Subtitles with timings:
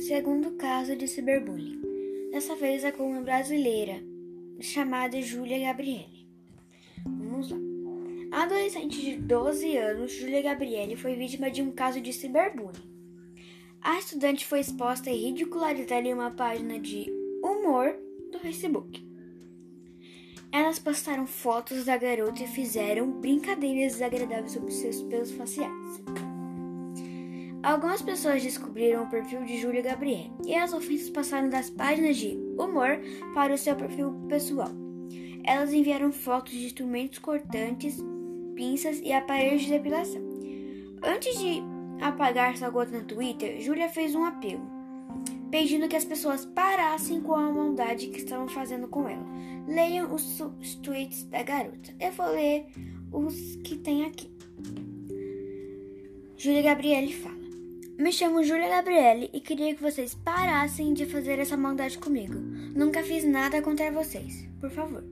[0.00, 1.80] segundo caso de ciberbullying.
[2.32, 4.02] Dessa vez é com uma brasileira
[4.58, 6.26] chamada Júlia Gabriele.
[7.04, 7.58] Vamos lá.
[8.32, 12.88] A adolescente de 12 anos, Júlia Gabriele, foi vítima de um caso de ciberbullying.
[13.82, 17.10] A estudante foi exposta e ridicularizada em uma página de
[17.42, 17.94] humor
[18.32, 19.06] do Facebook.
[20.50, 26.00] Elas postaram fotos da garota e fizeram brincadeiras desagradáveis sobre seus pelos faciais.
[27.62, 32.38] Algumas pessoas descobriram o perfil de Júlia Gabriel e as ofensas passaram das páginas de
[32.58, 32.98] humor
[33.34, 34.70] para o seu perfil pessoal.
[35.44, 37.98] Elas enviaram fotos de instrumentos cortantes,
[38.54, 40.22] pinças e aparelhos de depilação.
[41.02, 41.62] Antes de
[42.00, 44.62] apagar sua conta no Twitter, Júlia fez um apelo,
[45.50, 49.26] pedindo que as pessoas parassem com a maldade que estavam fazendo com ela.
[49.68, 51.94] Leiam os, os tweets da garota.
[52.00, 52.66] Eu vou ler
[53.12, 54.30] os que tem aqui.
[56.38, 57.39] Júlia Gabriele fala.
[58.00, 62.32] Me chamo Júlia Gabriele e queria que vocês parassem de fazer essa maldade comigo.
[62.74, 64.48] Nunca fiz nada contra vocês.
[64.58, 65.04] Por favor.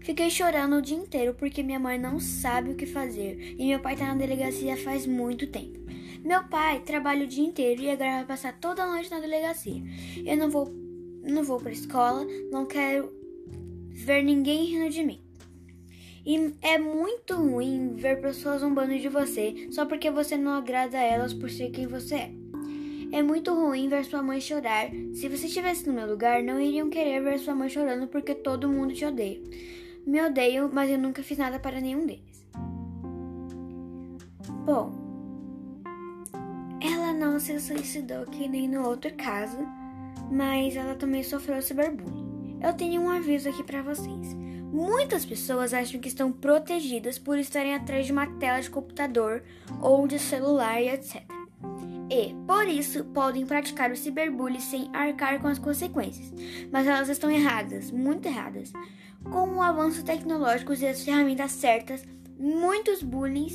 [0.00, 3.78] Fiquei chorando o dia inteiro porque minha mãe não sabe o que fazer e meu
[3.80, 5.80] pai tá na delegacia faz muito tempo.
[6.24, 9.82] Meu pai trabalha o dia inteiro e agora vai passar toda a noite na delegacia.
[10.24, 10.72] Eu não vou,
[11.22, 13.12] não vou pra escola, não quero
[13.90, 15.27] ver ninguém rindo de mim.
[16.28, 21.02] E é muito ruim ver pessoas zombando de você só porque você não agrada a
[21.02, 22.32] elas por ser quem você é.
[23.12, 24.90] É muito ruim ver sua mãe chorar.
[25.14, 28.68] Se você estivesse no meu lugar, não iriam querer ver sua mãe chorando porque todo
[28.68, 29.40] mundo te odeia.
[30.06, 32.46] Me odeio, mas eu nunca fiz nada para nenhum deles.
[34.66, 34.92] Bom,
[36.82, 39.56] ela não se suicidou que nem no outro caso,
[40.30, 42.58] mas ela também sofreu cyberbullying.
[42.62, 44.36] Eu tenho um aviso aqui para vocês.
[44.70, 49.42] Muitas pessoas acham que estão protegidas por estarem atrás de uma tela de computador
[49.80, 51.22] ou de celular e etc.
[52.10, 56.32] E, por isso, podem praticar o ciberbullying sem arcar com as consequências.
[56.70, 58.72] Mas elas estão erradas, muito erradas.
[59.24, 62.04] Com o avanço tecnológico e as ferramentas certas,
[62.38, 63.48] muitos bullying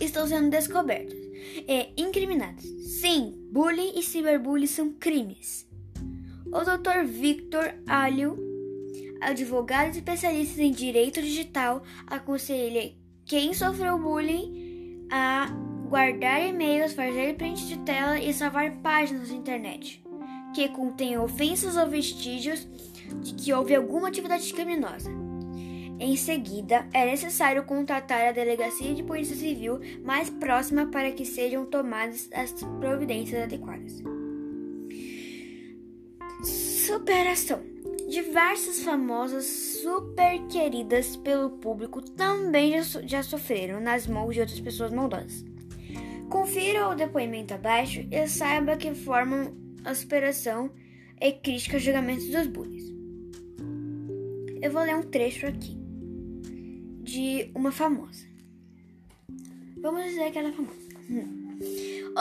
[0.00, 1.18] estão sendo descobertos
[1.66, 2.64] e incriminados.
[2.64, 5.66] Sim, bullying e ciberbullying são crimes.
[6.46, 7.04] O Dr.
[7.06, 8.49] Victor Alio
[9.20, 12.92] advogados especialistas em direito digital aconselham
[13.24, 15.46] quem sofreu bullying a
[15.88, 20.02] guardar e-mails, fazer print de tela e salvar páginas na internet
[20.54, 22.66] que contêm ofensas ou vestígios
[23.22, 25.10] de que houve alguma atividade criminosa.
[25.98, 31.66] Em seguida, é necessário contatar a delegacia de polícia civil mais próxima para que sejam
[31.66, 34.02] tomadas as providências adequadas.
[36.42, 37.69] Superação.
[38.10, 44.58] Diversas famosas super queridas pelo público também já, so já sofreram nas mãos de outras
[44.58, 45.44] pessoas maldosas.
[46.28, 49.54] Confira o depoimento abaixo e saiba que formam
[49.84, 50.72] a superação
[51.20, 52.92] e crítica aos julgamentos dos bullies.
[54.60, 55.78] Eu vou ler um trecho aqui
[57.04, 58.26] de uma famosa.
[59.80, 60.88] Vamos dizer que ela é famosa.
[61.08, 61.58] Hum.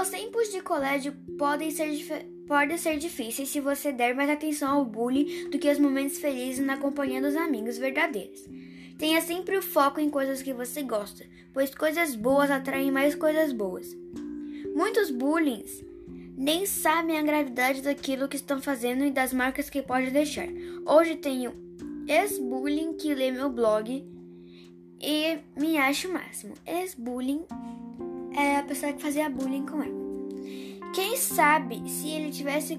[0.00, 4.70] Os tempos de colégio podem ser diferentes Pode ser difícil se você der mais atenção
[4.70, 8.44] ao bullying do que aos momentos felizes na companhia dos amigos verdadeiros.
[8.98, 13.52] Tenha sempre o foco em coisas que você gosta, pois coisas boas atraem mais coisas
[13.52, 13.96] boas.
[14.74, 15.84] Muitos bullies
[16.36, 20.48] nem sabem a gravidade daquilo que estão fazendo e das marcas que pode deixar.
[20.84, 21.52] Hoje tenho
[22.06, 24.04] ex-bullying que lê meu blog
[25.00, 26.54] e me acha o máximo.
[26.66, 27.44] Ex-bullying
[28.36, 30.03] é a pessoa que fazia bullying com ela.
[30.94, 32.78] Quem sabe se ele tivesse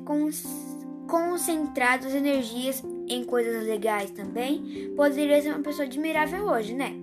[1.06, 6.94] concentrado as energias em coisas legais também, poderia ser uma pessoa admirável hoje, né?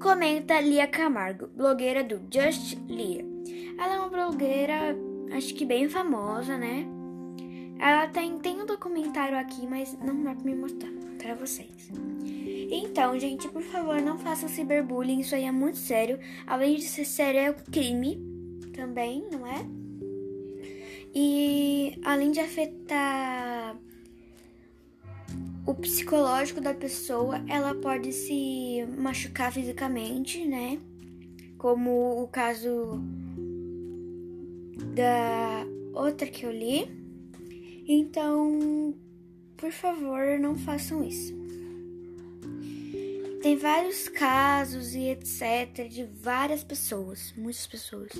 [0.00, 3.26] Comenta Lia Camargo, blogueira do Just Lia.
[3.76, 4.96] Ela é uma blogueira,
[5.32, 6.86] acho que bem famosa, né?
[7.80, 11.90] Ela tem, tem um documentário aqui, mas não dá pra me mostrar para vocês.
[12.70, 16.20] Então, gente, por favor, não façam ciberbullying, isso aí é muito sério.
[16.46, 18.20] Além de ser sério, é um crime
[18.72, 19.81] também, não é?
[21.14, 23.76] E além de afetar
[25.66, 30.78] o psicológico da pessoa, ela pode se machucar fisicamente, né?
[31.58, 33.00] Como o caso
[34.94, 36.90] da outra que eu li.
[37.86, 38.94] Então,
[39.56, 41.41] por favor, não façam isso.
[43.42, 45.88] Tem vários casos e etc.
[45.88, 48.12] de várias pessoas, muitas pessoas.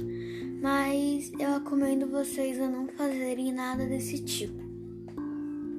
[0.61, 4.61] Mas eu recomendo vocês a não fazerem nada desse tipo.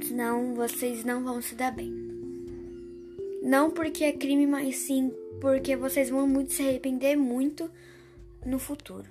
[0.02, 1.92] Senão vocês não vão se dar bem.
[3.44, 5.12] Não porque é crime, mas sim
[5.42, 7.70] porque vocês vão muito se arrepender muito
[8.46, 9.10] no futuro.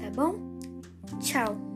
[0.00, 0.34] Tá bom?
[1.20, 1.71] Tchau!